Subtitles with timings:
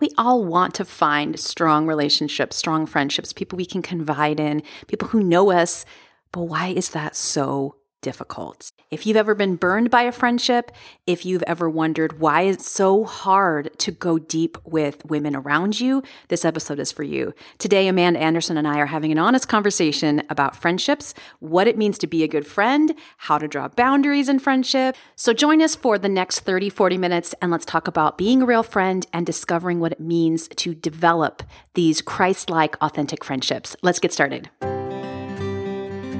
[0.00, 5.08] We all want to find strong relationships, strong friendships, people we can confide in, people
[5.08, 5.84] who know us.
[6.32, 8.72] But why is that so difficult.
[8.90, 10.72] If you've ever been burned by a friendship,
[11.06, 16.02] if you've ever wondered why it's so hard to go deep with women around you,
[16.28, 17.34] this episode is for you.
[17.58, 21.98] Today, Amanda Anderson and I are having an honest conversation about friendships, what it means
[21.98, 24.96] to be a good friend, how to draw boundaries in friendship.
[25.16, 28.46] So join us for the next 30, 40 minutes and let's talk about being a
[28.46, 31.42] real friend and discovering what it means to develop
[31.74, 33.76] these Christ like authentic friendships.
[33.82, 34.50] Let's get started.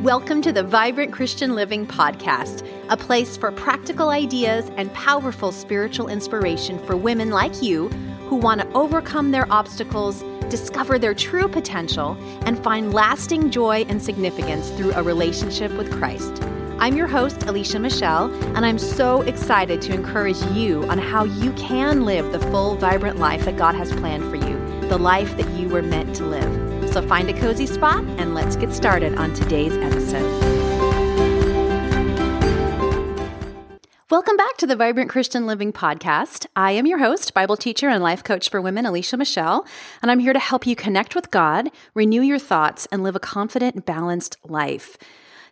[0.02, 6.09] Welcome to the Vibrant Christian Living Podcast, a place for practical ideas and powerful spiritual
[6.09, 7.88] inspiration for women like you
[8.30, 14.00] who want to overcome their obstacles, discover their true potential, and find lasting joy and
[14.02, 16.42] significance through a relationship with Christ.
[16.78, 21.52] I'm your host, Alicia Michelle, and I'm so excited to encourage you on how you
[21.52, 25.51] can live the full, vibrant life that God has planned for you, the life that
[25.51, 26.59] you were meant to live.
[26.92, 30.60] So find a cozy spot and let's get started on today's episode.
[34.10, 36.46] Welcome back to the Vibrant Christian Living Podcast.
[36.56, 39.65] I am your host, Bible teacher, and life coach for women, Alicia Michelle,
[40.02, 43.20] and I'm here to help you connect with God, renew your thoughts, and live a
[43.20, 44.98] confident, balanced life.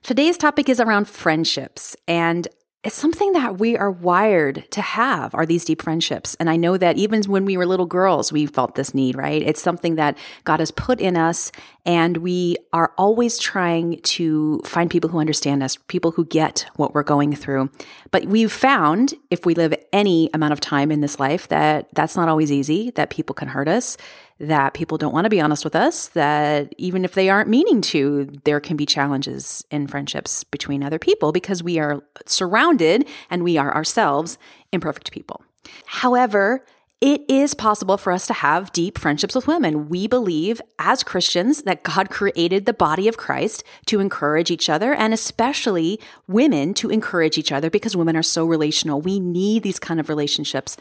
[0.02, 2.48] Today's topic is around friendships, and
[2.84, 6.36] it's something that we are wired to have are these deep friendships.
[6.38, 9.42] And i know that even when we were little girls we felt this need right?
[9.42, 11.50] It's something that god has put in us
[11.84, 16.94] and we are always trying to find people who understand us people who get what
[16.94, 17.70] we're going through.
[18.10, 22.16] But we've found if we live any amount of time in this life that that's
[22.16, 23.96] not always easy that people can hurt us
[24.40, 27.80] that people don't want to be honest with us, that even if they aren't meaning
[27.80, 33.42] to, there can be challenges in friendships between other people because we are surrounded and
[33.42, 34.38] we are ourselves
[34.72, 35.42] imperfect people.
[35.86, 36.64] However,
[37.00, 39.88] it is possible for us to have deep friendships with women.
[39.88, 44.92] We believe as Christians that God created the body of Christ to encourage each other
[44.94, 49.00] and especially women to encourage each other because women are so relational.
[49.00, 50.76] We need these kind of relationships.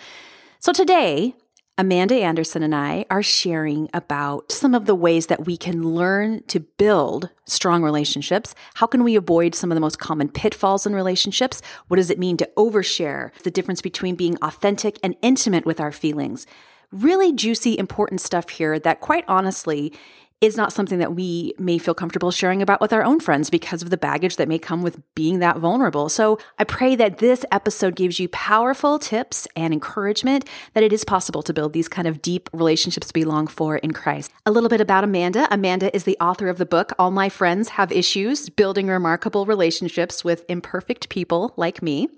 [0.60, 1.36] So today,
[1.80, 6.42] Amanda Anderson and I are sharing about some of the ways that we can learn
[6.48, 8.56] to build strong relationships.
[8.74, 11.62] How can we avoid some of the most common pitfalls in relationships?
[11.88, 13.32] What does it mean to overshare?
[13.44, 16.48] The difference between being authentic and intimate with our feelings.
[16.92, 19.94] Really juicy, important stuff here that, quite honestly,
[20.40, 23.82] is not something that we may feel comfortable sharing about with our own friends because
[23.82, 26.10] of the baggage that may come with being that vulnerable.
[26.10, 31.04] So I pray that this episode gives you powerful tips and encouragement that it is
[31.04, 34.32] possible to build these kind of deep relationships we long for in Christ.
[34.46, 35.48] A little bit about Amanda.
[35.50, 40.24] Amanda is the author of the book, All My Friends Have Issues Building Remarkable Relationships
[40.24, 42.10] with Imperfect People Like Me.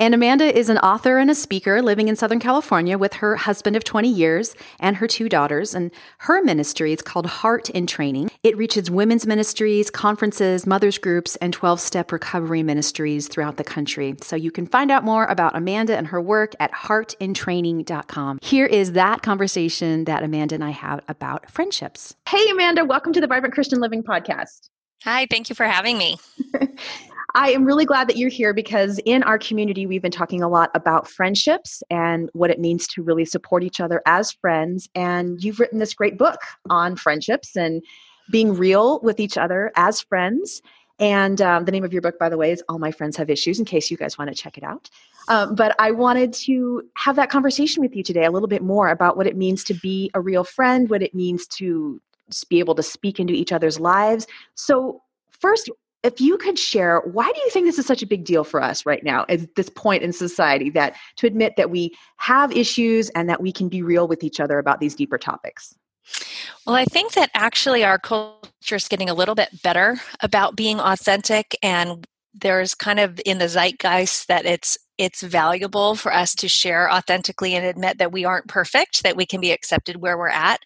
[0.00, 3.74] And Amanda is an author and a speaker living in Southern California with her husband
[3.74, 5.74] of 20 years and her two daughters.
[5.74, 8.30] And her ministry is called Heart in Training.
[8.44, 14.14] It reaches women's ministries, conferences, mothers groups, and 12 step recovery ministries throughout the country.
[14.22, 18.38] So you can find out more about Amanda and her work at heartintraining.com.
[18.40, 22.14] Here is that conversation that Amanda and I have about friendships.
[22.28, 24.68] Hey, Amanda, welcome to the Vibrant Christian Living Podcast.
[25.02, 26.18] Hi, thank you for having me.
[27.38, 30.48] I am really glad that you're here because in our community, we've been talking a
[30.48, 34.88] lot about friendships and what it means to really support each other as friends.
[34.96, 37.80] And you've written this great book on friendships and
[38.28, 40.62] being real with each other as friends.
[40.98, 43.30] And um, the name of your book, by the way, is All My Friends Have
[43.30, 44.90] Issues, in case you guys want to check it out.
[45.28, 48.88] Um, but I wanted to have that conversation with you today a little bit more
[48.88, 52.00] about what it means to be a real friend, what it means to
[52.48, 54.26] be able to speak into each other's lives.
[54.56, 55.70] So, first,
[56.02, 58.62] if you could share why do you think this is such a big deal for
[58.62, 63.10] us right now at this point in society that to admit that we have issues
[63.10, 65.74] and that we can be real with each other about these deeper topics?
[66.66, 70.80] Well, I think that actually our culture is getting a little bit better about being
[70.80, 76.48] authentic, and there's kind of in the zeitgeist that it's it's valuable for us to
[76.48, 80.28] share authentically and admit that we aren't perfect, that we can be accepted where we're
[80.28, 80.60] at.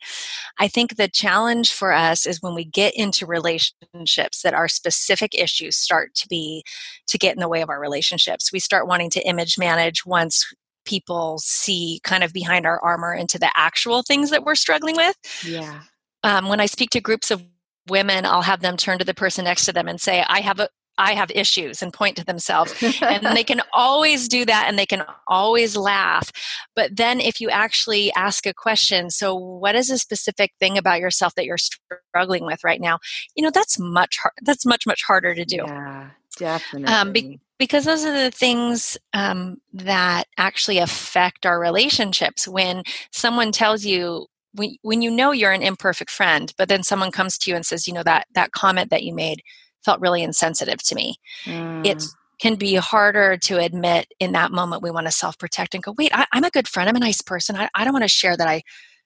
[0.59, 5.35] I think the challenge for us is when we get into relationships that our specific
[5.35, 6.65] issues start to be
[7.09, 8.51] to get in the way of our relationships.
[8.51, 10.51] We start wanting to image manage once
[10.87, 15.17] people see kind of behind our armor into the actual things that we're struggling with.
[15.45, 15.81] Yeah.
[16.25, 17.45] Um, when I speak to groups of
[17.89, 20.59] women, I'll have them turn to the person next to them and say, I have
[20.59, 22.75] a, I have issues and point to themselves.
[23.03, 26.31] and they can always do that and they can always laugh.
[26.77, 31.01] But then if you actually ask a question, so what is a specific thing about
[31.01, 32.99] yourself that you're struggling with right now?
[33.35, 35.65] You know, that's much hard, that's much much harder to do.
[35.67, 36.93] Yeah, definitely.
[36.93, 42.49] Um, be- because those are the things um, that actually affect our relationships.
[42.49, 47.13] When someone tells you, when, when you know you're an imperfect friend, but then someone
[47.13, 49.43] comes to you and says, you know, that, that comment that you made
[49.85, 51.17] felt really insensitive to me.
[51.45, 51.87] Mm.
[51.87, 52.03] It
[52.41, 55.95] can be harder to admit in that moment we want to self protect and go,
[55.97, 56.89] wait, I, am a good friend.
[56.89, 57.57] I'm a nice person.
[57.57, 58.63] I, I don't want to share that I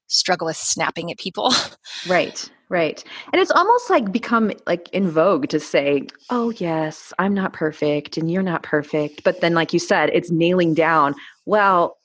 [0.08, 1.52] struggle with snapping at people.
[2.08, 3.02] Right, right.
[3.32, 8.16] And it's almost like become like in vogue to say, oh, yes, I'm not perfect
[8.16, 9.24] and you're not perfect.
[9.24, 11.14] But then, like you said, it's nailing down,
[11.46, 11.96] well,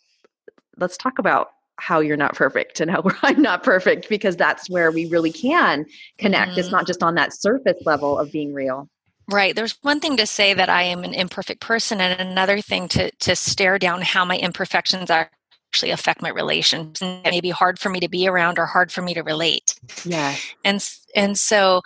[0.78, 1.50] let's talk about
[1.82, 5.86] how you're not perfect and how I'm not perfect because that's where we really can
[6.18, 6.52] connect.
[6.52, 6.60] Mm-hmm.
[6.60, 8.88] It's not just on that surface level of being real.
[9.30, 9.56] Right.
[9.56, 13.12] There's one thing to say that I am an imperfect person, and another thing to
[13.12, 17.80] to stare down how my imperfections actually affect my relations and it may be hard
[17.80, 20.36] for me to be around or hard for me to relate yeah
[20.66, 20.86] and
[21.16, 21.82] and so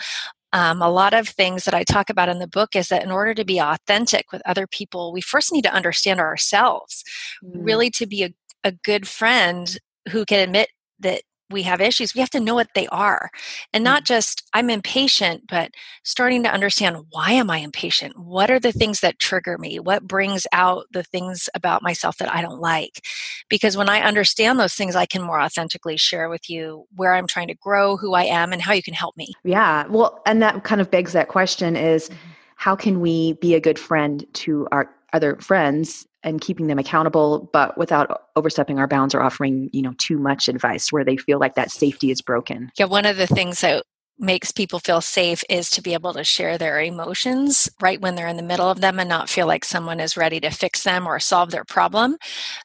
[0.53, 3.12] um, a lot of things that I talk about in the book is that in
[3.12, 7.03] order to be authentic with other people, we first need to understand ourselves.
[7.44, 7.65] Mm.
[7.65, 8.33] Really, to be a,
[8.63, 9.77] a good friend
[10.10, 10.69] who can admit
[11.00, 13.30] that we have issues, we have to know what they are.
[13.74, 14.07] And not mm.
[14.07, 15.72] just, I'm impatient, but
[16.04, 18.18] starting to understand why am I impatient?
[18.18, 19.80] What are the things that trigger me?
[19.80, 23.02] What brings out the things about myself that I don't like?
[23.50, 27.28] Because when I understand those things, I can more authentically share with you where I'm
[27.28, 29.34] trying to grow, who I am, and how you can help me.
[29.44, 29.86] Yeah.
[29.88, 32.30] Well, and that kind of begs that question is mm-hmm.
[32.56, 37.50] how can we be a good friend to our other friends and keeping them accountable
[37.54, 41.39] but without overstepping our bounds or offering you know too much advice where they feel
[41.39, 43.83] like that safety is broken yeah one of the things that
[44.18, 48.27] makes people feel safe is to be able to share their emotions right when they're
[48.27, 51.06] in the middle of them and not feel like someone is ready to fix them
[51.06, 52.16] or solve their problem.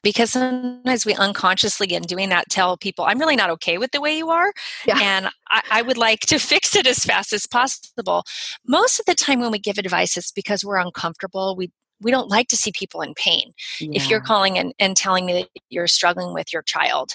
[0.01, 3.99] Because sometimes we unconsciously, in doing that, tell people, I'm really not okay with the
[3.99, 4.53] way you are.
[4.85, 4.99] Yeah.
[5.01, 8.23] And I, I would like to fix it as fast as possible.
[8.65, 11.55] Most of the time, when we give advice, it's because we're uncomfortable.
[11.57, 13.53] We we don't like to see people in pain.
[13.79, 13.89] Yeah.
[13.93, 17.13] If you're calling and, and telling me that you're struggling with your child,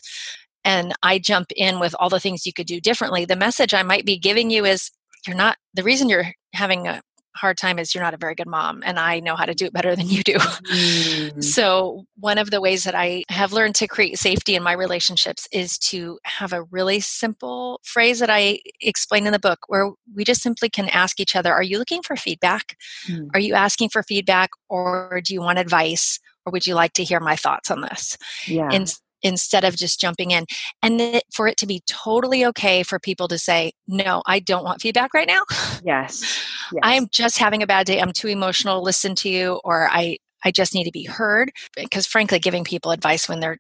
[0.65, 3.83] and I jump in with all the things you could do differently, the message I
[3.83, 4.91] might be giving you is
[5.27, 7.03] you're not the reason you're having a
[7.37, 9.67] hard time is you're not a very good mom and I know how to do
[9.67, 10.37] it better than you do.
[10.67, 11.45] Mm.
[11.45, 15.47] so, one of the ways that I have learned to create safety in my relationships
[15.53, 20.25] is to have a really simple phrase that I explain in the book where we
[20.25, 22.77] just simply can ask each other, Are you looking for feedback?
[23.09, 23.29] Mm.
[23.35, 26.19] Are you asking for feedback or do you want advice?
[26.45, 28.17] Or would you like to hear my thoughts on this?
[28.47, 28.87] Yeah.
[29.23, 30.47] Instead of just jumping in.
[30.83, 34.65] And it, for it to be totally okay for people to say, no, I don't
[34.65, 35.43] want feedback right now.
[35.85, 36.23] Yes.
[36.73, 36.81] Yes.
[36.83, 38.01] I'm just having a bad day.
[38.01, 41.51] I'm too emotional to listen to you, or I, I just need to be heard.
[41.77, 43.57] Because frankly, giving people advice when they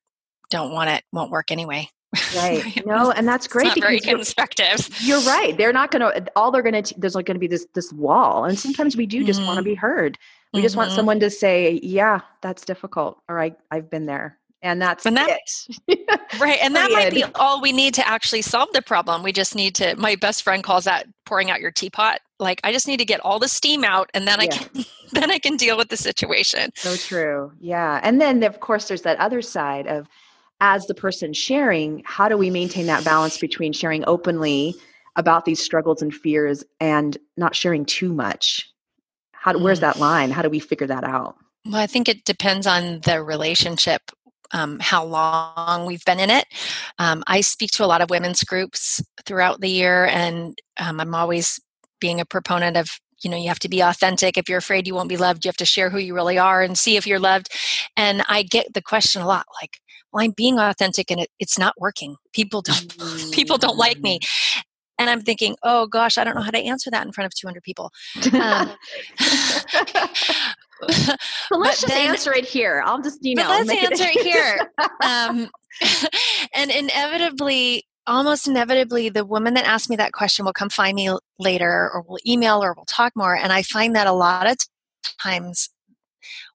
[0.50, 1.88] don't want it won't work anyway.
[2.34, 2.64] Right.
[2.86, 3.68] No, and that's great.
[3.68, 4.88] It's not very constructive.
[5.00, 5.56] You're, you're right.
[5.56, 6.30] They're not going to.
[6.36, 6.94] All they're going to.
[6.98, 9.48] There's like going to be this this wall, and sometimes we do just mm-hmm.
[9.48, 10.16] want to be heard.
[10.52, 10.64] We mm-hmm.
[10.64, 10.96] just want mm-hmm.
[10.96, 15.38] someone to say, "Yeah, that's difficult," or "I I've been there." And that's and that,
[15.86, 16.20] it.
[16.40, 16.58] right.
[16.60, 19.22] And that might be all we need to actually solve the problem.
[19.22, 22.20] We just need to, my best friend calls that pouring out your teapot.
[22.40, 24.44] Like I just need to get all the steam out and then yeah.
[24.44, 26.70] I can then I can deal with the situation.
[26.74, 27.52] So true.
[27.60, 28.00] Yeah.
[28.02, 30.08] And then of course there's that other side of
[30.60, 34.74] as the person sharing, how do we maintain that balance between sharing openly
[35.14, 38.70] about these struggles and fears and not sharing too much?
[39.32, 39.82] How where's mm.
[39.82, 40.32] that line?
[40.32, 41.36] How do we figure that out?
[41.64, 44.10] Well, I think it depends on the relationship
[44.52, 46.46] um, how long we've been in it.
[46.98, 51.14] Um, I speak to a lot of women's groups throughout the year, and um, I'm
[51.14, 51.60] always
[52.00, 52.88] being a proponent of
[53.22, 55.48] you know you have to be authentic if you're afraid you won't be loved you
[55.48, 57.48] have to share who you really are and see if you're loved
[57.96, 59.78] and i get the question a lot like
[60.12, 62.94] well i'm being authentic and it, it's not working people don't
[63.32, 64.62] people don't like me mm.
[64.98, 67.34] And i'm thinking oh gosh i don't know how to answer that in front of
[67.34, 67.92] 200 people
[68.40, 68.72] um,
[70.80, 70.88] so
[71.58, 72.82] let's just then, answer it here.
[72.84, 74.58] I'll just, you know, let's answer it, it here.
[75.02, 75.48] Um,
[76.54, 81.10] and inevitably, almost inevitably, the woman that asked me that question will come find me
[81.38, 83.36] later, or will email, or will talk more.
[83.36, 84.56] And I find that a lot of
[85.20, 85.68] times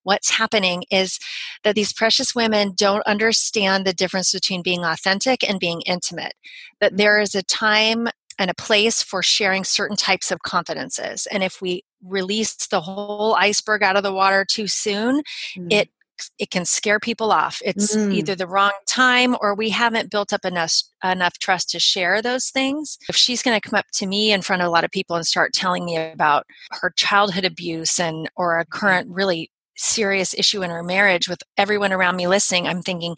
[0.04, 1.20] what's happening is
[1.64, 6.34] that these precious women don't understand the difference between being authentic and being intimate.
[6.80, 8.08] That there is a time
[8.40, 11.28] and a place for sharing certain types of confidences.
[11.32, 15.22] And if we release the whole iceberg out of the water too soon,
[15.58, 15.72] mm.
[15.72, 15.90] it
[16.38, 17.62] it can scare people off.
[17.66, 18.14] It's mm.
[18.14, 20.74] either the wrong time or we haven't built up enough
[21.04, 23.00] enough trust to share those things.
[23.10, 25.16] If she's going to come up to me in front of a lot of people
[25.16, 30.62] and start telling me about her childhood abuse and or a current really serious issue
[30.62, 33.16] in her marriage with everyone around me listening, I'm thinking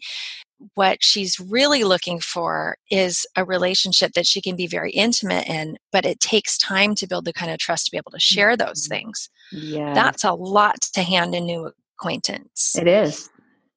[0.74, 5.76] what she's really looking for is a relationship that she can be very intimate in,
[5.92, 8.56] but it takes time to build the kind of trust to be able to share
[8.56, 8.94] those Mm-hmm.
[8.94, 9.30] things.
[9.52, 9.94] Yeah.
[9.94, 13.30] That's a lot to hand a new acquaintance it is.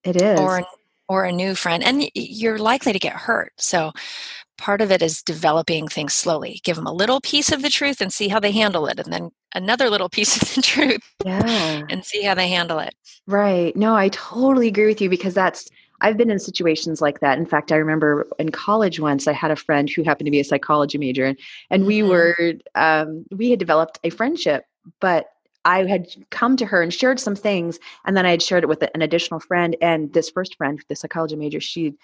[0.03, 0.39] It is.
[0.39, 0.63] or
[1.09, 3.53] or a new friend, and you're likely to get hurt.
[3.57, 3.91] So
[4.57, 6.59] part of it is developing things slowly.
[6.63, 9.13] Give them a little piece of the truth and see how they handle it, and
[9.13, 11.83] then another little piece of the truth yeah.
[11.89, 12.93] and see how they handle it.
[13.27, 13.75] Right.
[13.75, 15.69] No, I totally agree with you because that's
[16.01, 17.37] I've been in situations like that.
[17.37, 20.39] In fact, I remember in college once I had a friend who happened to be
[20.39, 21.37] a psychology major and,
[21.69, 22.07] and we Mhm.
[22.09, 22.35] were
[22.75, 24.65] um, we had developed a friendship,
[24.99, 25.27] but
[25.65, 28.67] I had come to her and shared some things and then I had shared it
[28.67, 31.95] with an additional friend and this first friend, the psychology major, she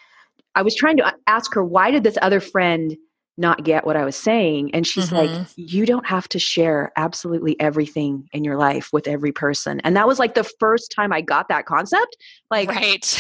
[0.56, 2.98] I was trying to ask her why did this other friend
[3.38, 5.52] not get what I was saying and she's like Mhm.
[5.56, 9.80] you don't have to share absolutely everything in your life with every person.
[9.82, 12.16] And that was like the first time I got that concept.
[12.52, 13.20] Like, right.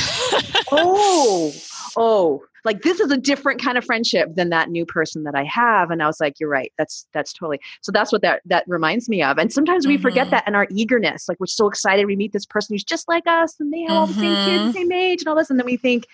[0.72, 1.52] oh,
[1.98, 5.44] oh, like this is a different kind of friendship than that new person that I
[5.46, 5.90] have.
[5.92, 6.72] And I was like, you're right.
[6.78, 9.38] That's that's totally so that's what that that reminds me of.
[9.40, 10.32] And sometimes we forget Mhm.
[10.32, 11.28] that in our eagerness.
[11.28, 13.92] Like we're so excited we meet this person who's just like us and they have
[13.98, 15.50] all the same kids, same age, and all this.
[15.50, 16.06] And then we think,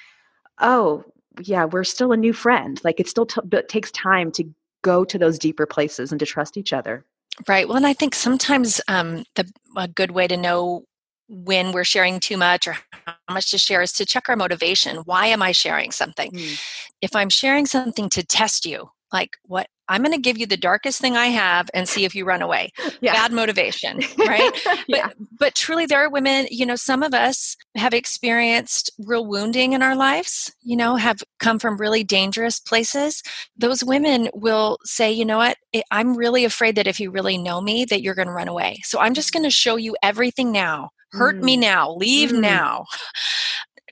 [0.60, 1.04] oh,
[1.42, 2.80] yeah, we're still a new friend.
[2.84, 4.44] Like it still t- it takes time to
[4.82, 7.06] go to those deeper places and to trust each other.
[7.48, 7.68] Right.
[7.68, 10.86] Well, and I think sometimes um, the a good way to know
[11.28, 14.98] when we're sharing too much or how much to share is to check our motivation.
[14.98, 16.32] Why am I sharing something?
[16.32, 16.62] Mm.
[17.02, 20.56] If I'm sharing something to test you, like what I'm going to give you the
[20.56, 22.72] darkest thing I have and see if you run away.
[23.02, 23.14] Yeah.
[23.14, 24.52] Bad motivation, right?
[24.88, 25.08] yeah.
[25.08, 29.74] But but truly there are women, you know, some of us have experienced real wounding
[29.74, 33.24] in our lives, you know, have come from really dangerous places.
[33.58, 35.58] Those women will say, you know what,
[35.90, 38.80] I'm really afraid that if you really know me, that you're going to run away.
[38.84, 40.92] So I'm just going to show you everything now.
[41.14, 41.62] Hurt me Mm.
[41.62, 41.94] now.
[41.96, 42.42] Leave Mm.
[42.42, 42.86] now.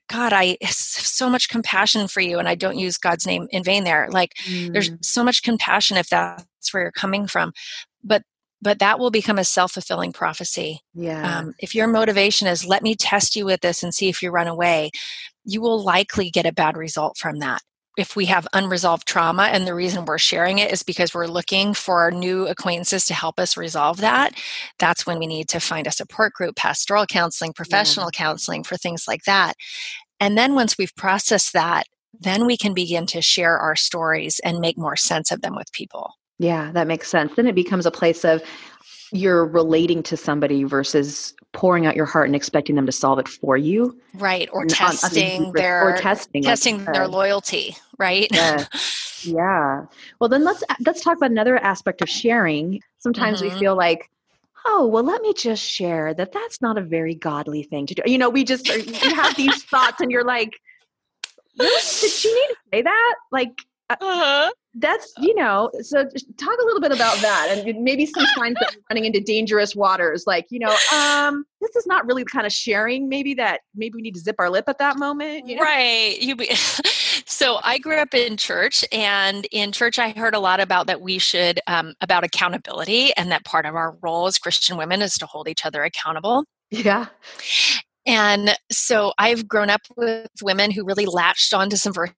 [0.09, 3.63] God, I have so much compassion for you, and I don't use God's name in
[3.63, 4.07] vain there.
[4.09, 4.33] Like,
[4.73, 5.03] there's Mm.
[5.05, 7.53] so much compassion if that's where you're coming from
[8.03, 8.23] but
[8.61, 11.39] but that will become a self-fulfilling prophecy yeah.
[11.39, 14.31] um, if your motivation is let me test you with this and see if you
[14.31, 14.89] run away
[15.45, 17.61] you will likely get a bad result from that
[17.97, 21.73] if we have unresolved trauma and the reason we're sharing it is because we're looking
[21.73, 24.33] for new acquaintances to help us resolve that
[24.79, 29.05] that's when we need to find a support group pastoral counseling professional counseling for things
[29.07, 29.55] like that.
[30.19, 31.85] And then once we've processed that
[32.19, 35.71] then we can begin to share our stories and make more sense of them with
[35.71, 36.13] people.
[36.39, 37.33] Yeah, that makes sense.
[37.35, 38.43] Then it becomes a place of
[39.11, 43.27] you're relating to somebody versus pouring out your heart and expecting them to solve it
[43.27, 43.97] for you.
[44.15, 48.65] right or on- on a testing deeper- their or testing testing their loyalty right Yeah.
[49.23, 49.85] Yeah.
[50.19, 52.81] Well, then let's let's talk about another aspect of sharing.
[52.99, 53.51] Sometimes Mhm.
[53.53, 54.09] we feel like,
[54.65, 58.03] oh, well, let me just share that that's not a very godly thing to do.
[58.05, 58.79] You know, we just are,
[59.15, 60.59] have these thoughts, and you're like,
[61.57, 61.69] really?
[61.71, 63.15] did she need to say that?
[63.31, 64.51] Like, uh-huh.
[64.75, 68.55] that's you know so just talk a little bit about that and maybe some signs
[68.59, 72.29] that we're running into dangerous waters like you know um this is not really the
[72.29, 75.47] kind of sharing maybe that maybe we need to zip our lip at that moment
[75.47, 75.61] you know?
[75.61, 80.39] Right you be, so i grew up in church and in church i heard a
[80.39, 84.37] lot about that we should um, about accountability and that part of our role as
[84.37, 86.43] christian women is to hold each other accountable.
[86.71, 87.05] Yeah.
[88.05, 92.11] And so i've grown up with women who really latched onto some verse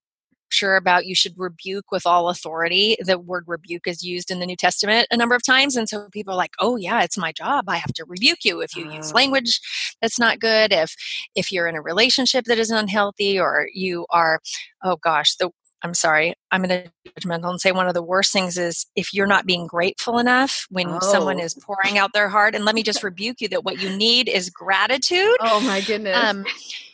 [0.49, 4.45] sure about you should rebuke with all authority the word rebuke is used in the
[4.45, 7.31] new testament a number of times and so people are like oh yeah it's my
[7.31, 9.15] job i have to rebuke you if you use Oh.
[9.15, 9.59] language
[10.01, 10.95] that's not good if
[11.35, 14.39] if you're in a relationship that is unhealthy or you are
[14.83, 15.49] oh gosh the
[15.83, 18.85] i'm sorry i'm going to be judgmental and say one of the worst things is
[18.95, 21.43] if you're not being grateful enough when someone Oh.
[21.43, 24.27] is pouring out their heart and let me just rebuke you that what you need
[24.29, 25.35] is gratitude.
[25.39, 26.17] Oh my goodness.
[26.17, 26.45] Um,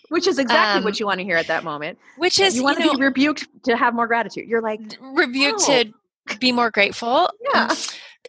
[0.09, 1.97] which is exactly um, what you want to hear at that moment.
[2.17, 4.47] which is you, want know to be rebuked to have more gratitude.
[4.47, 5.83] You're like rebuke Oh.
[6.27, 7.29] to be more grateful.
[7.53, 7.73] Yeah.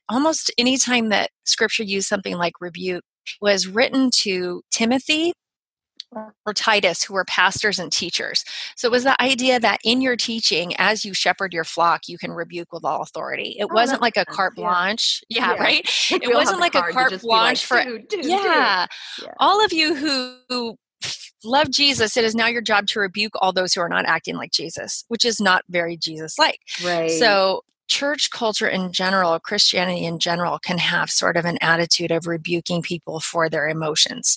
[0.09, 3.03] Almost any time that scripture used something like rebuke
[3.41, 5.33] was written to timothy
[6.47, 8.45] or titus who were pastors and teachers.
[8.77, 12.19] So it was the idea that in your teaching as you shepherd your flock you
[12.19, 13.57] can rebuke with all authority.
[13.59, 15.23] It Oh, wasn't like a makes sense, carte blanche.
[15.29, 15.63] Yeah, Yeah.
[15.63, 15.91] right?
[16.11, 18.87] It we all have wasn't like a carte blanche like, for "Do, do, do." yeah.
[19.23, 19.33] Yeah.
[19.39, 20.77] all of you who, who
[21.45, 24.35] love jesus it is now your job to rebuke all those who are not acting
[24.37, 27.11] like jesus which is not very jesus like right.
[27.11, 32.27] So, church culture in general, Christianity in general, can have sort of an attitude of
[32.27, 34.37] rebuking people for their emotions,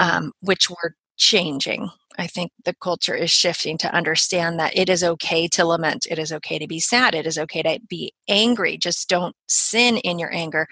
[0.00, 1.90] um, which we're changing.
[2.18, 6.18] I think the culture is shifting to understand that it is okay to lament, it
[6.18, 8.76] is okay to be sad, it is okay to be angry.
[8.76, 10.66] Just don't sin in your anger.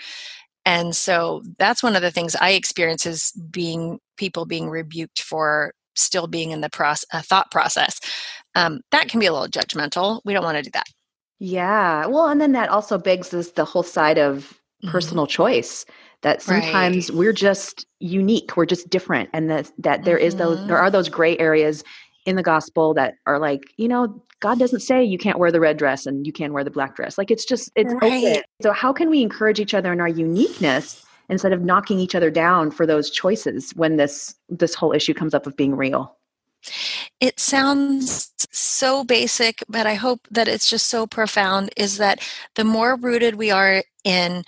[0.64, 5.72] And so that's one of the things I experience is being people being rebuked for
[5.94, 8.00] still being in the process, uh, thought process.
[8.54, 10.20] Um, that can be a little judgmental.
[10.24, 10.86] We don't want to do that.
[11.38, 12.06] Yeah.
[12.06, 14.90] Well, and then that also begs this the whole side of mm-hmm.
[14.90, 15.84] personal choice
[16.22, 17.18] that sometimes right.
[17.18, 20.26] we're just unique, we're just different, and that that there mm-hmm.
[20.26, 21.84] is those there are those gray areas
[22.26, 25.60] in the gospel that are like, you know, God doesn't say you can't wear the
[25.60, 27.16] red dress and you can wear the black dress.
[27.18, 28.24] Like it's just it's right.
[28.24, 28.42] open.
[28.62, 32.30] So how can we encourage each other in our uniqueness instead of knocking each other
[32.30, 36.16] down for those choices when this this whole issue comes up of being real?
[37.20, 42.20] It sounds so basic, but I hope that it's just so profound is that
[42.54, 44.44] the more rooted we are in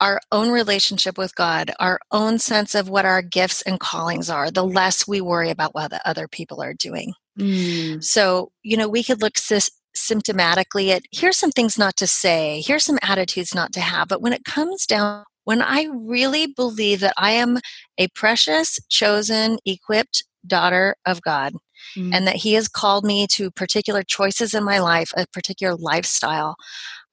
[0.00, 4.50] our own relationship with God, our own sense of what our gifts and callings are,
[4.50, 7.14] the less we worry about what the other people are doing.
[7.38, 8.02] Mm.
[8.02, 9.60] So, you know, we could look sy-
[9.96, 14.08] symptomatically at here's some things not to say, here's some attitudes not to have.
[14.08, 17.58] But when it comes down, when I really believe that I am
[17.98, 21.54] a precious, chosen, equipped daughter of God,
[21.96, 22.14] mm.
[22.14, 26.56] and that He has called me to particular choices in my life, a particular lifestyle,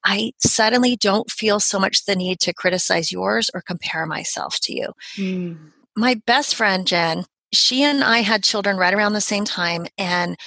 [0.03, 4.73] I suddenly don't feel so much the need to criticize yours or compare myself to
[4.73, 4.93] you.
[5.15, 5.57] Mm.
[5.95, 10.37] My best friend, Jen, she and I had children right around the same time, and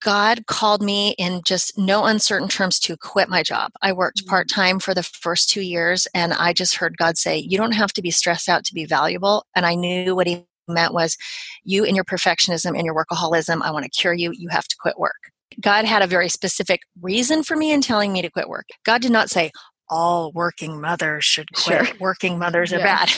[0.00, 3.72] God called me in just no uncertain terms to quit my job.
[3.82, 4.30] I worked mm-hmm.
[4.30, 7.72] part time for the first two years, and I just heard God say, You don't
[7.72, 9.46] have to be stressed out to be valuable.
[9.54, 11.16] And I knew what He meant was,
[11.64, 14.32] You and your perfectionism and your workaholism, I want to cure you.
[14.32, 15.32] You have to quit work.
[15.60, 18.66] God had a very specific reason for me in telling me to quit work.
[18.84, 19.50] God did not say,
[19.90, 21.86] all working mothers should quit.
[21.86, 21.96] Sure.
[21.98, 22.78] Working mothers yeah.
[22.78, 23.10] are bad.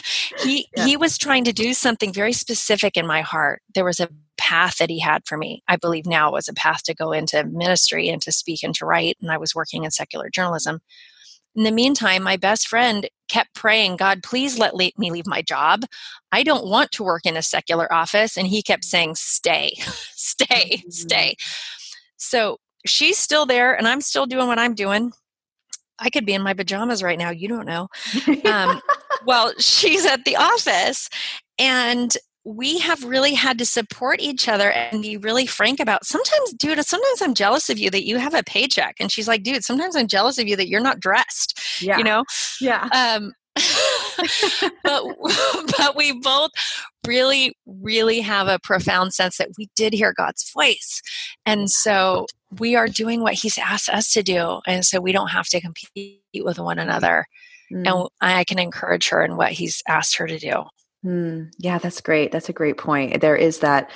[0.43, 0.87] He yeah.
[0.87, 3.61] he was trying to do something very specific in my heart.
[3.75, 4.09] There was a
[4.39, 5.63] path that he had for me.
[5.69, 8.87] I believe now was a path to go into ministry and to speak and to
[8.87, 9.19] write.
[9.21, 10.81] And I was working in secular journalism.
[11.55, 15.85] In the meantime, my best friend kept praying, God, please let me leave my job.
[16.33, 18.39] I don't want to work in a secular office.
[18.39, 19.75] And he kept saying, stay,
[20.15, 20.91] stay, mm-hmm.
[20.91, 21.37] stay.
[22.23, 25.13] So she's still there, and I'm still doing what I'm doing.
[25.99, 27.31] I could be in my pajamas right now.
[27.31, 27.89] You don't know.
[28.45, 28.81] Um,
[29.27, 31.09] well, she's at the office,
[31.59, 32.13] and
[32.45, 36.85] we have really had to support each other and be really frank about sometimes dude
[36.85, 39.95] sometimes i'm jealous of you that you have a paycheck and she's like dude sometimes
[39.95, 41.97] i'm jealous of you that you're not dressed yeah.
[41.97, 42.25] you know
[42.61, 43.33] yeah um
[44.85, 45.05] but
[45.79, 46.51] but we both
[47.07, 51.01] really really have a profound sense that we did hear God's voice
[51.47, 52.27] and so
[52.59, 55.61] we are doing what he's asked us to do and so we don't have to
[55.61, 57.27] compete with one another
[57.73, 57.87] mm.
[57.87, 60.65] and I can encourage her in what he's asked her to do.
[61.05, 61.53] Mm.
[61.59, 62.33] Yeah, that's great.
[62.33, 63.21] That's a great point.
[63.21, 63.91] There is that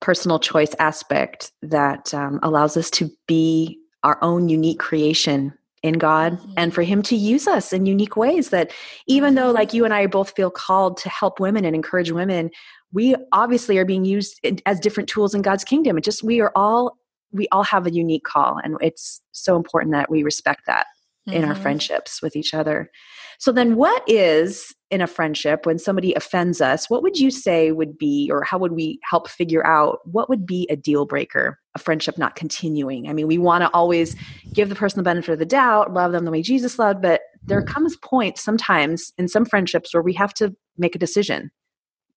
[0.00, 6.32] personal choice aspect that um, allows us to be our own unique creation in God
[6.32, 6.52] mm-hmm.
[6.56, 8.48] and for Him to use us in unique ways.
[8.48, 8.72] That
[9.06, 12.50] even though, like you and I both feel called to help women and encourage women,
[12.92, 15.98] we obviously are being used as different tools in God's kingdom.
[15.98, 16.96] It just, we are all,
[17.32, 18.58] we all have a unique call.
[18.64, 20.86] And it's so important that we respect that
[21.28, 21.36] mm-hmm.
[21.36, 21.62] in our mm-hmm.
[21.62, 22.90] friendships with each other.
[23.38, 27.72] So then what is in a friendship when somebody offends us, what would you say
[27.72, 31.58] would be or how would we help figure out what would be a deal breaker,
[31.74, 33.08] a friendship not continuing?
[33.08, 34.16] I mean, we want to always
[34.52, 37.22] give the person the benefit of the doubt, love them the way Jesus loved, but
[37.42, 37.66] there mm.
[37.66, 41.50] comes points sometimes in some friendships where we have to make a decision.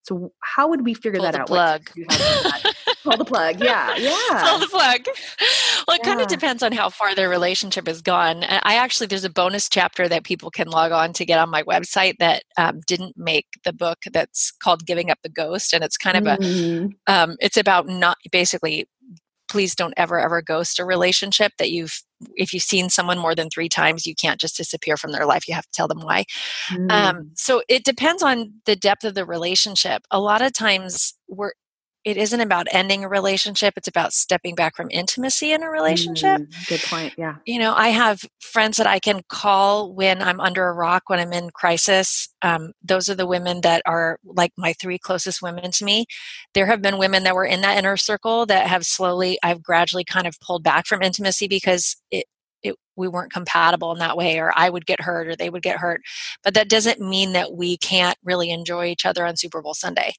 [0.02, 1.48] So how would we figure Pull that out?
[1.48, 1.90] Plug.
[3.04, 3.60] Pull the plug.
[3.60, 4.44] Yeah, yeah.
[4.48, 5.00] Pull the plug.
[5.88, 6.10] Well, it yeah.
[6.10, 8.44] kind of depends on how far their relationship has gone.
[8.44, 11.62] I actually, there's a bonus chapter that people can log on to get on my
[11.62, 13.96] website that um, didn't make the book.
[14.12, 16.88] That's called "Giving Up the Ghost," and it's kind of mm-hmm.
[17.06, 18.86] a, um, it's about not basically
[19.48, 22.02] please don't ever ever ghost a relationship that you've
[22.36, 25.48] if you've seen someone more than three times you can't just disappear from their life
[25.48, 26.22] you have to tell them why
[26.70, 26.90] mm.
[26.92, 31.52] um, so it depends on the depth of the relationship a lot of times we're
[32.08, 36.40] it isn't about ending a relationship it's about stepping back from intimacy in a relationship.
[36.40, 37.36] Mm, good point yeah.
[37.46, 41.20] You know i have friends that i can call when i'm under a rock when
[41.20, 45.70] i'm in crisis um, those are the women that are like my three closest women
[45.72, 46.06] to me.
[46.54, 50.04] There have been women that were in that inner circle that have slowly i've gradually
[50.04, 52.26] kind of pulled back from intimacy because it
[52.62, 55.62] it, we weren't compatible in that way or i would get hurt or they would
[55.62, 56.00] get hurt.
[56.42, 60.12] But that doesn't mean that we can't really enjoy each other on super bowl sunday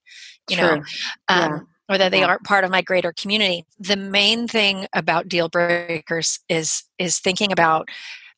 [0.49, 0.73] you know?
[0.73, 3.65] Um, yeah or that they aren't part of my greater community.
[3.79, 7.89] The main thing about deal breakers is is thinking about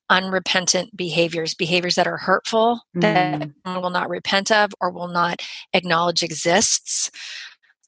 [0.10, 3.02] unrepentant behaviors, behaviors that are hurtful, mm.
[3.02, 3.50] that
[3.82, 5.42] will not repent of or will not
[5.74, 7.10] acknowledge exists.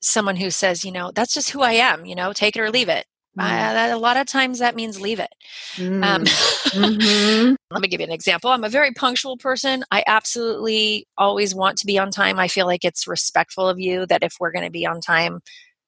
[0.02, 2.70] Someone who says, you know, that's just who I am, you know, take it or
[2.70, 3.06] leave it.
[3.40, 3.92] Mm.
[3.92, 5.34] Uh, a lot of times that means leave it.
[5.76, 6.04] Mm.
[6.04, 7.56] Um, mm-hmm.
[7.72, 8.52] let me give you an example.
[8.52, 9.84] I'm a very punctual person.
[9.92, 12.40] I absolutely always want to be on time.
[12.40, 15.40] I feel like it's respectful of you that if we're going to be on time,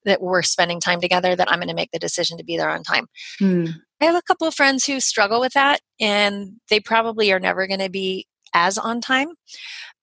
[0.05, 2.69] that we're spending time together that I'm going to make the decision to be there
[2.69, 3.07] on time.
[3.39, 3.65] Hmm.
[4.01, 7.65] I have a couple of friends who struggle with that, and they probably are never
[7.67, 9.29] going to be as on time.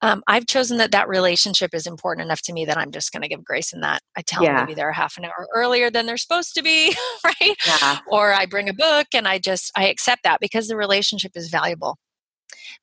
[0.02, 3.22] Um, I've chosen that that relationship is important enough to me that I'm just going
[3.22, 4.02] to give grace in that.
[4.16, 4.56] I tell Yeah.
[4.56, 7.56] them maybe they're half an hour earlier than they're supposed to be, right?
[7.66, 7.98] Yeah.
[8.08, 11.48] Or I bring a book and I just I accept that because the relationship is
[11.48, 11.96] valuable.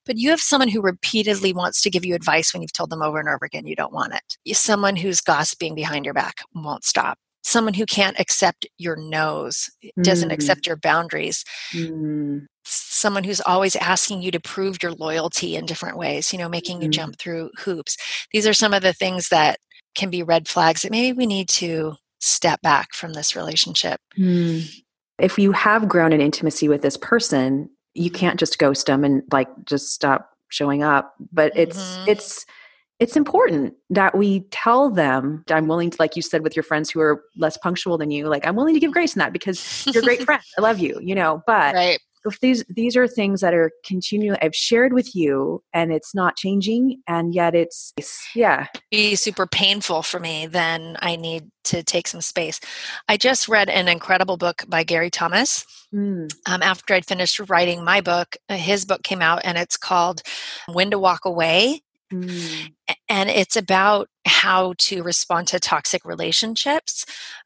[0.05, 3.01] But you have someone who repeatedly wants to give you advice when you've told them
[3.01, 4.55] over and over again you don't want it.
[4.57, 7.17] Someone who's gossiping behind your back won't stop.
[7.43, 9.69] Someone who can't accept your no's,
[10.01, 10.33] doesn't Mm.
[10.33, 12.45] accept your boundaries Mm.
[12.99, 16.81] Someone who's always asking you to prove your loyalty in different ways, you know, making
[16.81, 16.93] you Mhm.
[16.93, 17.97] jump through hoops.
[18.31, 19.59] These are some of the things that
[19.95, 23.99] can be red flags that maybe we need to step back from this relationship.
[24.15, 24.59] Hmm.
[25.17, 29.23] If you have grown in intimacy with this person, you can't just ghost them and
[29.31, 31.15] like just stop showing up.
[31.31, 32.07] But it's Mhm.
[32.07, 32.45] it's
[32.99, 36.89] it's important that we tell them I'm willing to, like you said with your friends
[36.89, 39.85] who are less punctual than you, like I'm willing to give grace in that because
[39.87, 40.41] you're a great friend.
[40.57, 41.41] I love you, you know.
[41.47, 41.99] But right.
[42.25, 46.35] If these these are things that are continually I've shared with you and it's not
[46.35, 47.93] changing and yet it's
[48.35, 48.67] yeah.
[48.91, 52.59] Be super painful for me, then I need to take some space.
[53.07, 55.65] I just read an incredible book by Gary Thomas.
[55.93, 56.31] Mm.
[56.45, 60.21] Um, after I'd finished writing my book, uh, his book came out and it's called
[60.67, 61.81] When to Walk Away.
[62.11, 62.73] Mm.
[63.07, 67.05] And it's about how to respond to toxic relationships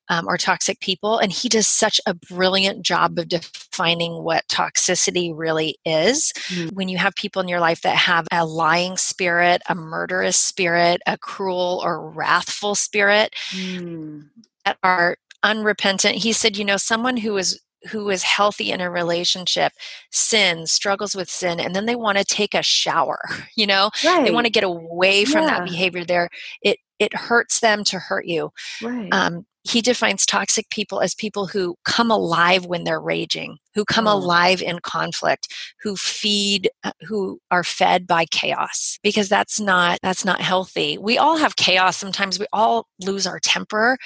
[0.09, 5.31] um, or toxic people and he does such a brilliant job of defining what toxicity
[5.35, 6.73] really is Mm.
[6.73, 11.01] when you have people in your life that have a lying spirit a murderous spirit
[11.07, 14.25] a cruel or wrathful spirit Mm.
[14.65, 17.59] that are unrepentant he said you know someone who is
[17.91, 19.73] who is healthy in a relationship
[20.11, 23.19] sins struggles with sin and then they want to take a shower
[23.55, 24.23] you know Right.
[24.25, 26.29] they want to get away from that behavior there
[26.61, 29.09] it it hurts them to hurt you right.
[29.11, 34.07] um, he defines toxic people as people who come alive when they're raging who come
[34.07, 34.13] Oh.
[34.13, 35.47] alive in conflict
[35.81, 41.17] who feed uh, who are fed by chaos because that's not that's not healthy we
[41.17, 43.97] all have chaos sometimes we all lose our temper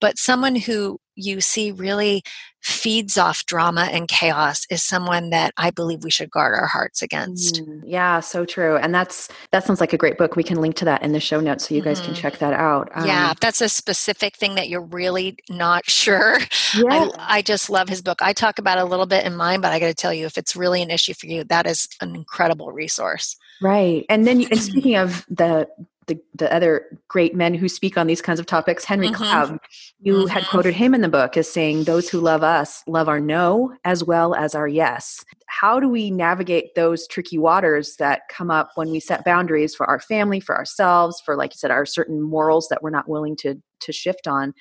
[0.00, 2.22] but someone who you see really
[2.62, 7.00] feeds off drama and chaos is someone that i believe we should guard our hearts
[7.02, 8.76] against Mm, yeah, so true.
[8.76, 10.34] And that's that sounds like a great book.
[10.36, 12.16] We can link to that in the show notes so you guys can Mhm.
[12.16, 12.90] check that out.
[13.04, 16.38] yeah, Um, if that's a specific thing that you're really not sure.
[16.74, 16.84] yeah.
[16.90, 18.18] I, I just love his book.
[18.20, 20.36] I talk about a little bit in mine, but I got to tell you, if
[20.36, 23.36] it's really an issue for you, that is an incredible resource.
[23.62, 24.04] right.
[24.08, 25.68] And then, you, and speaking of the,
[26.06, 29.14] the the other great men who speak on these kinds of topics, Henry Mhm.
[29.14, 29.58] Cloud,
[30.00, 30.50] you had Mhm.
[30.50, 34.04] quoted him in the book as saying, "Those who love us love our no as
[34.04, 38.90] well as our yes." How do we navigate those tricky waters that come up when
[38.90, 42.68] we set boundaries for our family, for ourselves, for like you said, our certain morals
[42.68, 44.54] that we're not willing to to shift on?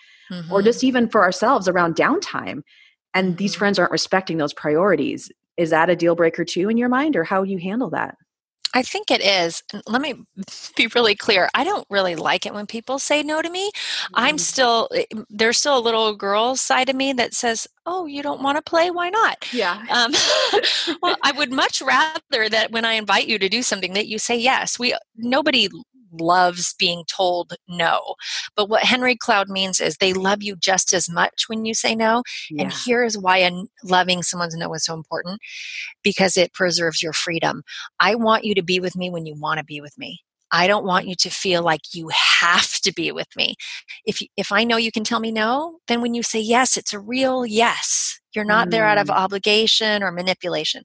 [0.50, 0.64] or Mhm.
[0.64, 2.62] just even for ourselves around downtime
[3.14, 3.58] and these Mhm.
[3.60, 7.24] friends aren't respecting those priorities is that a deal breaker too in your mind or
[7.24, 8.16] how do you handle that
[8.76, 9.64] I think it is.
[9.88, 10.16] Let me
[10.76, 11.50] be really clear.
[11.56, 13.72] I don't really like it when people say no to me.
[14.14, 14.40] I'm Mm.
[14.40, 18.42] still, eh, there's still a little girl side of me that says, Oh, you don't
[18.42, 18.92] want to play?
[18.92, 19.38] Why not?
[19.52, 20.12] yeah Um,
[21.02, 24.20] well, I would much rather that when I invite you to do something that you
[24.20, 24.80] say yes.
[24.80, 25.70] We nobody
[26.20, 28.16] loves being told no,
[28.56, 31.96] but what Henry Cloud means is they love you just as much when you say
[31.96, 32.24] no.
[32.60, 33.50] And here is why
[33.84, 35.40] loving someone's no is so important
[36.04, 37.64] because it preserves your freedom.
[38.00, 40.20] I want you to be with me when you want to be with me.
[40.52, 42.10] I don't want you to feel like you
[42.42, 43.56] have to be with me.
[44.06, 46.94] If if I know you can tell me no, then when you say yes, it's
[46.94, 48.20] a real yes.
[48.34, 49.16] You're not there out of Mm.
[49.16, 50.84] obligation or manipulation.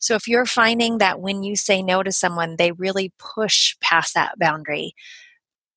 [0.00, 4.14] So if you're finding that when you say no to someone, they really push past
[4.14, 4.94] that boundary,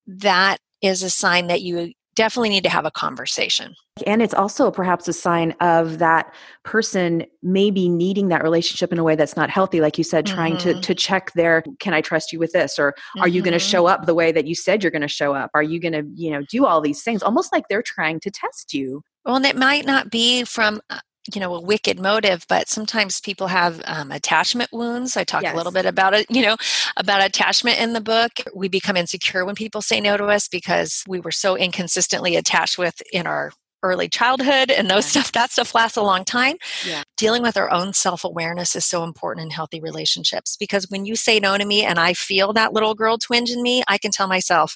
[0.07, 3.73] that is a sign that you definitely need to have a conversation.
[4.07, 6.33] and it's also perhaps a sign of that
[6.63, 10.57] person maybe needing that relationship in a way that's not healthy like you said trying
[10.57, 10.81] to Mhm.
[10.81, 13.69] to check their can i trust you with this or are you going to Mhm.
[13.69, 15.91] show up the way that you said you're going to show up are you going
[15.93, 19.35] to you know do all these things almost like they're trying to test you Well,
[19.35, 20.99] and it might not be from uh,
[21.33, 25.15] you know a wicked motive, but sometimes people have um, attachment wounds.
[25.15, 26.57] I talk a little bit about it, you know,
[26.97, 28.31] about attachment in the book.
[28.55, 32.77] We become insecure when people say no to us because we were so inconsistently attached
[32.77, 33.51] with in our
[33.83, 35.21] early childhood and those Yeah.
[35.21, 37.01] stuff that stuff lasts a long time Yeah.
[37.17, 41.39] dealing with our own self-awareness is so important in healthy relationships because when you say
[41.39, 44.27] no to me and i feel that little girl twinge in me i can tell
[44.27, 44.75] myself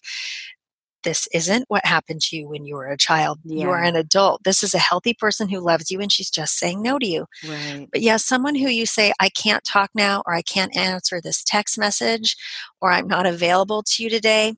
[1.06, 3.40] this isn't what happened to you when you were a child.
[3.54, 4.44] You are an adult.
[4.44, 7.28] This is a healthy person who loves you and she's just saying no to you.
[7.44, 11.22] right But yes, someone who you say, I can't talk now, or I can't answer
[11.22, 12.36] this text message,
[12.82, 14.56] or I'm not available to you today,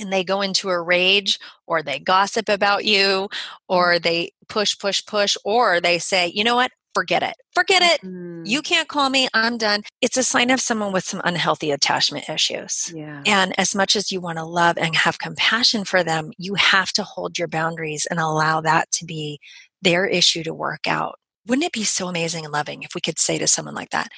[0.00, 3.28] and they go into a rage or they gossip about you
[3.68, 4.02] or Mm-hmm.
[4.02, 8.00] they push push push or they say you know what forget it forget it.
[8.04, 9.82] Mm, you can't call me i'm done.
[10.00, 12.92] It's a sign of someone with some unhealthy attachment issues.
[12.94, 13.22] Yeah.
[13.26, 16.92] and as much as you want to love and have compassion for them you have
[16.92, 19.38] to hold your boundaries and allow that to be
[19.80, 21.18] their issue to work out.
[21.46, 24.08] Wouldn't it be so amazing and loving if we could say to someone like that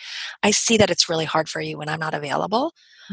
[0.42, 2.72] i see that it's really hard for you when i'm not available.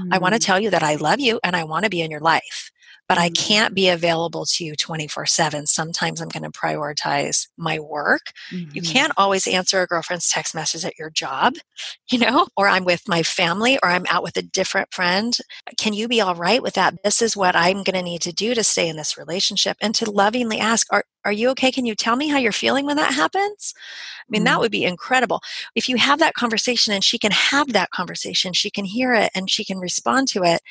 [0.10, 2.02] I want to Mm, tell you that I love you and I want to be
[2.02, 2.72] in your life,
[3.12, 3.36] but I Mm.
[3.38, 5.68] can't be available to you 24 7.
[5.68, 8.32] Sometimes I'm going to prioritize my work.
[8.74, 8.88] You mhm.
[8.94, 11.56] can't always answer a girlfriend's text message at your job,
[12.12, 15.38] you know, or I'm with my family or I'm out with a different friend.
[15.78, 16.96] Can you be all right with that?
[17.04, 19.94] This is what I'm going to need to do to stay in this relationship and
[19.96, 21.72] to lovingly ask, are, are you okay?
[21.72, 23.74] Can you tell me how you're feeling when that happens?
[24.20, 24.62] I mean, that Mm.
[24.62, 25.42] would be incredible.
[25.76, 29.32] If you have that conversation and she can have that conversation, she can hear it
[29.36, 30.62] and she can respond to it,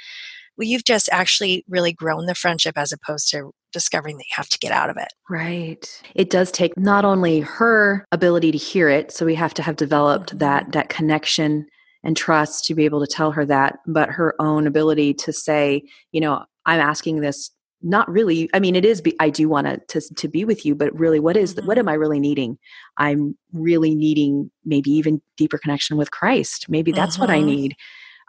[0.61, 4.49] well, you've just actually really grown the friendship as opposed to discovering that you have
[4.51, 5.09] to get out of it.
[5.31, 6.03] Right.
[6.14, 9.77] It does take not only her ability to hear it, so we have to have
[9.77, 11.66] developed that that connection
[12.05, 15.83] and trust to be able to tell her that, but her own ability to say,
[16.12, 17.51] you know, I'm asking this
[17.83, 20.75] not really i mean it is be, i do want to, to be with you
[20.75, 22.59] but really what is the, what am i really needing
[22.99, 27.46] i'm really needing maybe even deeper connection with christ maybe that's what i Mhm.
[27.46, 27.77] need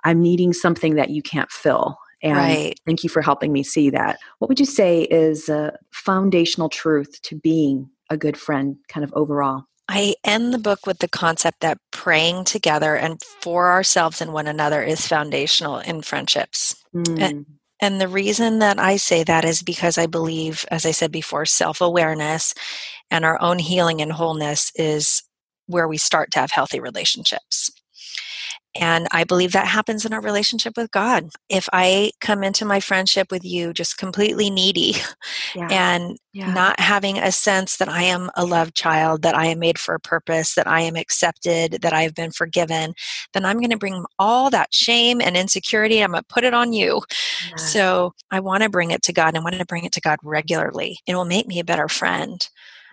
[0.05, 2.79] i'm needing something that you can't fill and Right.
[2.85, 7.21] thank you for helping me see that what would you say is a foundational truth
[7.23, 11.61] to being a good friend kind of overall I end the book with the concept
[11.61, 16.75] that praying together and for ourselves and one another is foundational in friendships.
[16.95, 17.45] Mm,
[17.79, 21.45] And the reason that I say that is because I believe, as I said before,
[21.45, 22.53] self awareness
[23.11, 25.23] and our own healing and wholeness is
[25.67, 27.71] where we start to have healthy relationships.
[28.75, 31.29] And I believe that happens in our relationship with God.
[31.49, 34.95] If I come into my friendship with you just completely needy
[35.55, 39.47] yeah and yeah not having a sense that I am a loved child, that I
[39.47, 42.93] am made for a purpose, that I am accepted, that I have been forgiven,
[43.33, 46.53] then I'm going to bring all that shame and insecurity, I'm going to put it
[46.53, 47.01] on you.
[47.49, 47.73] yes.
[47.73, 49.29] So I want to bring it to God.
[49.29, 50.99] and I want to bring it to God regularly.
[51.05, 52.47] It will make me a better friend.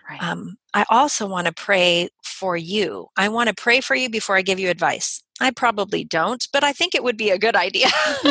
[0.09, 0.21] Right.
[0.23, 3.07] Um, I also want to pray for you.
[3.17, 5.23] I want to pray for you before I give you advice.
[5.41, 7.87] I probably don't, but I think it would be a good idea.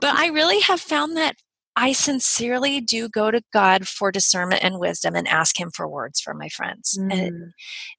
[0.00, 1.36] but I really have found that
[1.76, 6.20] I sincerely do go to God for discernment and wisdom and ask Him for words
[6.20, 6.98] for my friends.
[7.10, 7.52] And Mm,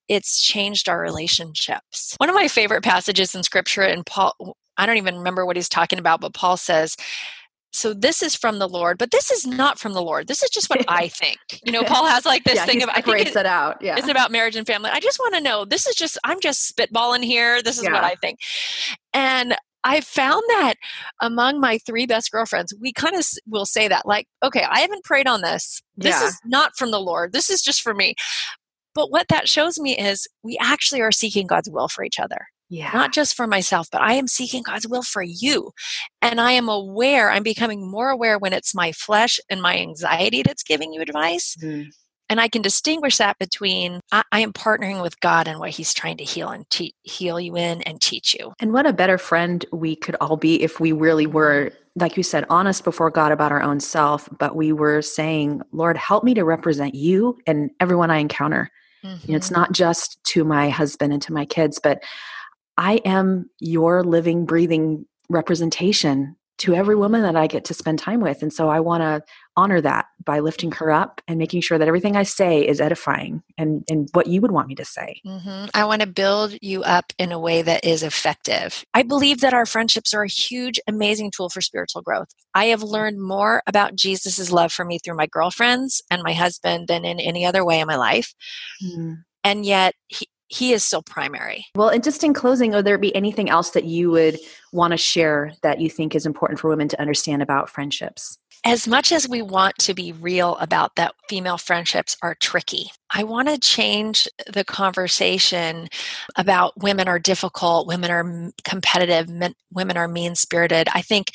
[0.10, 2.16] it's changed our relationships.
[2.18, 4.34] One of my favorite passages in Scripture, and Paul,
[4.78, 6.96] I don't even remember what he's talking about, but Paul says,
[7.72, 10.28] so this is from the Lord, but this is not from the Lord.
[10.28, 11.38] This is just what I think.
[11.66, 13.96] You know, Paul has like this yeah, thing of I think it- it out yeah
[13.98, 14.90] it's about marriage and family.
[14.92, 15.66] I just want to know.
[15.66, 17.62] This is just I'm just spitballing here.
[17.62, 18.40] This is what I think.
[19.14, 20.74] And I found that
[21.22, 25.06] among my three best girlfriends, we kind of will say that like, okay, I haven't
[25.06, 25.82] prayed on this.
[25.96, 26.28] This Yeah.
[26.28, 27.32] is not from the Lord.
[27.32, 28.16] This is just for me.
[28.94, 32.48] But what that shows me is we actually are seeking God's will for each other
[32.70, 35.72] yeah not just for myself, but I am seeking God's will for you.
[36.22, 40.44] And I am aware, I'm becoming more aware when it's my flesh and my anxiety
[40.44, 41.56] that's giving you advice.
[41.62, 41.88] Mm,
[42.30, 45.94] And I can distinguish that between I, I am partnering with God and what He's
[45.94, 48.54] trying to heal and te- heal you in and teach you.
[48.60, 52.24] And what a better friend we could all be if we really were, like you
[52.24, 56.34] said, honest before God about our own self, but we were saying, Lord, help me
[56.36, 58.70] to represent you and everyone I encounter.
[59.24, 62.04] You know, it's not just to my husband and to my kids, but
[62.80, 68.22] I am your living, breathing representation to every woman that I get to spend time
[68.22, 68.42] with.
[68.42, 69.22] And so I want to
[69.56, 73.44] honor that by lifting her up and making sure that everything I say is edifying
[73.58, 75.22] and, and what you would want me to say.
[75.26, 75.70] Mhm.
[75.74, 78.84] I want to build you up in a way that is effective.
[78.94, 82.28] I believe that our friendships are a huge, amazing tool for spiritual growth.
[82.54, 86.88] I have learned more about Jesus' love for me through my girlfriends and my husband
[86.88, 88.34] than in any other way in my life.
[89.44, 91.66] And yet, he, he is still primary.
[91.76, 94.40] Well, and just in closing, would there be anything else that you would
[94.74, 98.38] want to share that you think is important for women to understand about friendships?
[98.66, 103.24] As much as we want to be real about that female friendships are tricky, I
[103.24, 105.88] want to change the conversation
[106.36, 110.90] about women are difficult, women are competitive, men, women are mean spirited.
[110.94, 111.32] I think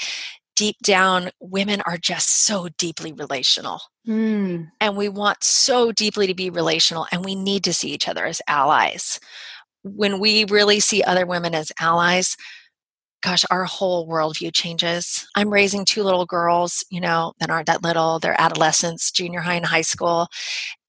[0.57, 3.81] deep down, women are just so deeply relational.
[4.07, 8.09] Mm, And we want so deeply to be relational, and we need to see each
[8.09, 9.19] other as allies.
[9.83, 12.37] When we really see other women as allies,
[13.25, 15.27] gosh, our whole worldview changes.
[15.35, 18.19] I'm raising two little girls, you know, that aren't that little.
[18.19, 20.29] They're adolescents, junior high and high school.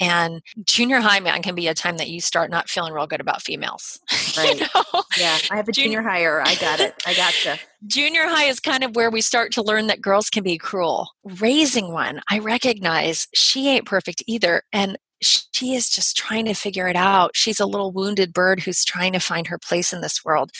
[0.01, 3.21] And junior high, man, can be a time that you start not feeling real good
[3.21, 3.99] about females.
[4.37, 4.59] Right.
[4.59, 5.03] you know?
[5.17, 5.37] Yeah.
[5.49, 6.41] I have a junior, junior higher.
[6.41, 7.01] I got it.
[7.07, 7.57] I gotcha.
[7.87, 11.07] Junior high is kind of where we start to learn that girls can be cruel.
[11.23, 14.63] Raising one, I recognize she ain't perfect either.
[14.73, 17.31] And she is just trying to figure it out.
[17.33, 20.51] She's a little wounded bird who's trying to find her place in this world.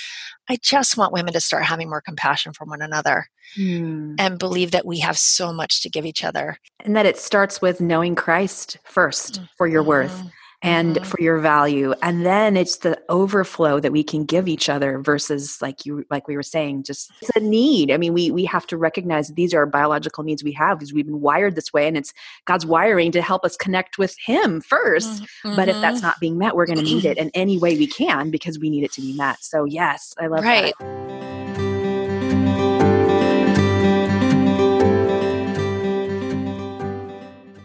[0.50, 4.16] I just want women to start having more compassion for one another mm.
[4.20, 6.58] and believe that we have so much to give each other.
[6.84, 9.90] And that it starts with knowing Christ 1st for your mm-hmm.
[9.90, 10.24] worth
[10.66, 11.06] and mm-hmm.
[11.06, 15.62] for your value and then it's the overflow that we can give each other versus
[15.62, 18.66] like you like we were saying just it's a need i mean we we have
[18.66, 21.96] to recognize these are biological needs we have because we've been wired this way and
[21.96, 22.14] it's
[22.46, 25.56] god's wiring to help us connect with him 1st mm-hmm.
[25.56, 26.08] but if that's mm-hmm.
[26.08, 28.70] not being met we're going to need it in any way we can because we
[28.70, 30.74] need it to be met so yes i love right.
[30.80, 31.35] that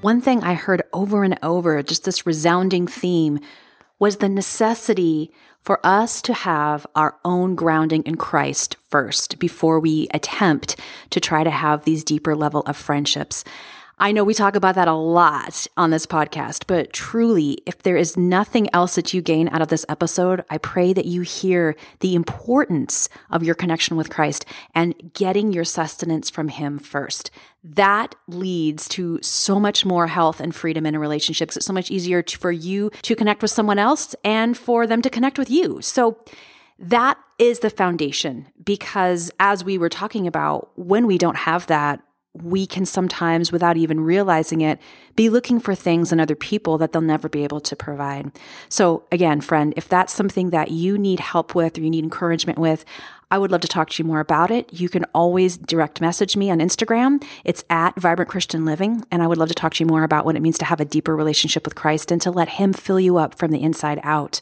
[0.01, 3.39] One thing I heard over and over, just this resounding theme,
[3.99, 10.09] was the necessity for us to have our own grounding in Christ first before we
[10.15, 13.45] attempt to try to have these deeper level of friendships.
[14.03, 17.99] I know we talk about that a lot on this podcast, but truly, if there
[17.99, 21.77] is nothing else that you gain out of this episode, I pray that you hear
[21.99, 27.31] the importance of your connection with Christ and getting your sustenance from Him first.
[27.63, 31.55] That leads to so much more health and freedom in a relationship.
[31.55, 35.03] It's so much easier to, for you to connect with someone else and for them
[35.03, 35.83] to connect with you.
[35.83, 36.19] So,
[36.79, 42.01] that is the foundation because as we were talking about, when we don't have that,
[42.33, 44.79] we can sometimes, without even realizing it,
[45.17, 48.31] be looking for things in other people that they'll never be able to provide.
[48.69, 52.59] So, again, friend, if that's something that you need help with or you need encouragement
[52.59, 52.85] with,
[53.33, 54.73] I would love to talk to you more about it.
[54.73, 57.23] You can always direct message me on Instagram.
[57.45, 59.05] It's at Vibrant Christian Living.
[59.11, 60.81] And I would love to talk to you more about what it means to have
[60.81, 64.01] a deeper relationship with Christ and to let Him fill you up from the inside
[64.03, 64.41] out.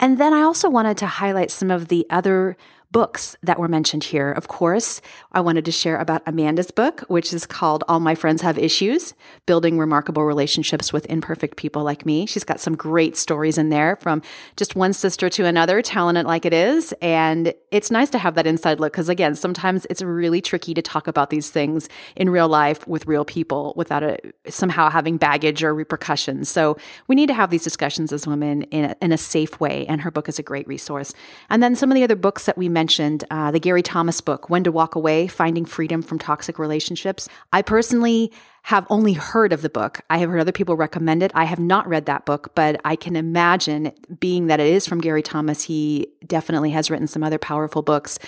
[0.00, 2.56] And then I also wanted to highlight some of the other
[2.92, 4.32] books that were mentioned here.
[4.32, 5.00] Of course,
[5.32, 9.14] I wanted to share about Amanda's book, which is called All My Friends Have Issues
[9.46, 12.26] Building Remarkable Relationships with Imperfect People Like Me.
[12.26, 14.22] She's got some great stories in there from
[14.56, 16.92] just one sister to another, telling it like it is.
[17.00, 20.82] And it's nice to have that inside look because, again, sometimes it's really tricky to
[20.82, 25.62] talk about these things in real life with real people without a, somehow having baggage
[25.62, 26.48] or repercussions.
[26.48, 26.76] So
[27.06, 29.86] we need to have these discussions as women in a, in a safe way.
[29.86, 31.14] And her book is a great resource.
[31.48, 34.22] And then some of the other books that we mentioned mentioned uh, the Gary Thomas
[34.22, 37.28] book, When to Walk Away Finding Freedom from Toxic Relationships.
[37.52, 40.00] I personally have only heard of the book.
[40.08, 41.30] I have heard other people recommend it.
[41.34, 45.02] I have not read that book, but I can imagine, being that it is from
[45.02, 48.18] Gary Thomas, he definitely has written some other powerful books,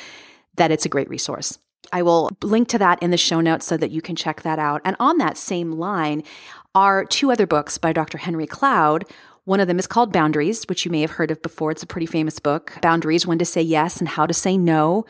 [0.56, 1.58] that it's a great resource.
[1.90, 4.58] I will link to that in the show notes so that you can check that
[4.58, 4.82] out.
[4.84, 6.24] And on that same line
[6.74, 8.18] are two other books by Dr.
[8.18, 9.06] Henry Cloud.
[9.44, 11.72] One of them is called Boundaries, which you may have heard of before.
[11.72, 12.78] It's a pretty famous book.
[12.80, 15.04] Boundaries, when to say yes and how to say no.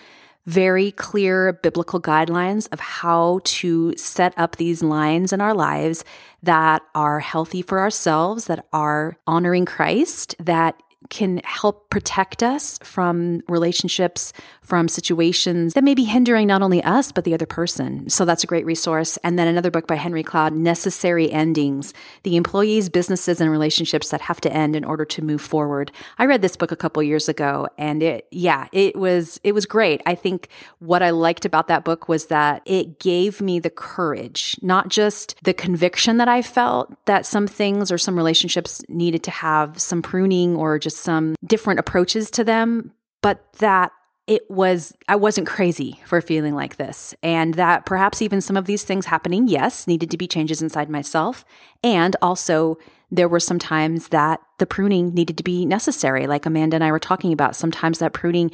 [0.47, 6.03] Very clear biblical guidelines of how to set up these lines in our lives
[6.43, 13.43] that are healthy for ourselves, that are honoring Christ, that can help protect us from
[13.49, 18.09] relationships, from situations that may be hindering not only us, but the other person.
[18.09, 19.17] So that's a great resource.
[19.19, 24.23] And then another book by Henry Cloud, Necessary Endings The Employees, Businesses, and Relationships That
[24.23, 25.93] Have to End in Order to Move Forward.
[26.19, 29.67] I read this book a couple years ago and it, yeah, it was, it was
[29.67, 30.03] great.
[30.07, 34.57] I think what I liked about that book was that it gave me the courage,
[34.63, 39.31] not just the conviction that I felt that some things or some relationships needed to
[39.31, 43.93] have some pruning or just some different approaches to them, but that
[44.27, 47.15] it was I wasn't crazy for feeling like this.
[47.23, 50.89] And that perhaps even some of these things happening yes needed to be changes inside
[50.89, 51.45] myself.
[51.83, 52.79] And also
[53.11, 56.93] there were some times that the pruning needed to be necessary like Amanda and I
[56.93, 57.57] were talking about.
[57.57, 58.51] Sometimes that pruning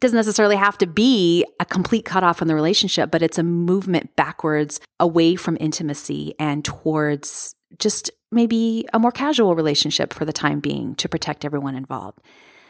[0.00, 4.14] doesn't necessarily have to be a complete cutoff in the relationship but it's a movement
[4.14, 10.60] backwards away from intimacy and towards just maybe a more casual relationship for the time
[10.60, 12.20] being to protect everyone involved.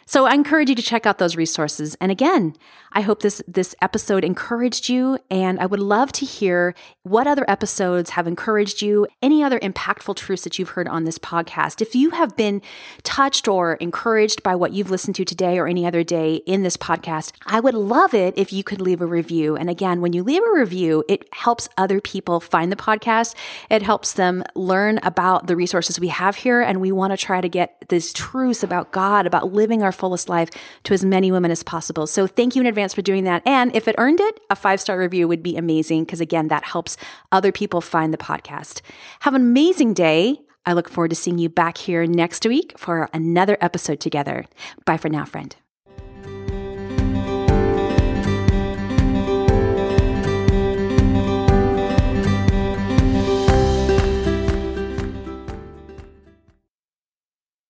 [0.08, 1.94] So I encourage you to check out those resources.
[2.00, 2.54] And again,
[2.92, 7.44] I hope this this episode encouraged you and I would love to hear what other
[7.46, 11.82] episodes have encouraged you, any other impactful truths that you've heard on this podcast.
[11.82, 12.62] If you have been
[13.02, 16.78] touched or encouraged by what you've listened to today or any other day in this
[16.78, 19.56] podcast, I would love it if you could leave a review.
[19.56, 23.34] And again, when you leave a review, it helps other people find the podcast.
[23.68, 27.42] It helps them learn about the resources we have here and we want to try
[27.42, 30.48] to get these truths about God, about living our fullest life
[30.84, 32.06] to as many women as possible.
[32.06, 33.42] So thank you in advance for doing that.
[33.46, 36.64] And if it earned it, a five star review would be amazing because, again, that
[36.64, 36.96] helps
[37.32, 38.80] other people find the podcast.
[39.20, 40.40] Have an amazing day.
[40.64, 44.44] I look forward to seeing you back here next week for another episode together.
[44.84, 45.54] Bye for now, friend.